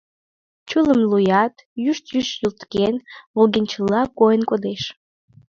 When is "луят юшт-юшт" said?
1.11-2.33